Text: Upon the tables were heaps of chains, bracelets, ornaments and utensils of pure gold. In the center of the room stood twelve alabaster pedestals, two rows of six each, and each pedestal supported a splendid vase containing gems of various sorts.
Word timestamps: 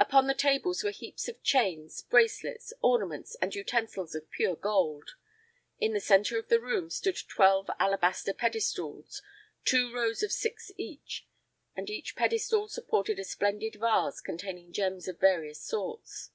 Upon 0.00 0.26
the 0.26 0.34
tables 0.34 0.82
were 0.82 0.90
heaps 0.90 1.28
of 1.28 1.44
chains, 1.44 2.02
bracelets, 2.02 2.72
ornaments 2.82 3.36
and 3.40 3.54
utensils 3.54 4.16
of 4.16 4.28
pure 4.28 4.56
gold. 4.56 5.10
In 5.78 5.92
the 5.92 6.00
center 6.00 6.36
of 6.40 6.48
the 6.48 6.58
room 6.58 6.90
stood 6.90 7.16
twelve 7.28 7.70
alabaster 7.78 8.34
pedestals, 8.34 9.22
two 9.64 9.94
rows 9.94 10.24
of 10.24 10.32
six 10.32 10.72
each, 10.76 11.24
and 11.76 11.88
each 11.88 12.16
pedestal 12.16 12.66
supported 12.66 13.20
a 13.20 13.24
splendid 13.24 13.76
vase 13.76 14.20
containing 14.20 14.72
gems 14.72 15.06
of 15.06 15.20
various 15.20 15.62
sorts. 15.62 16.30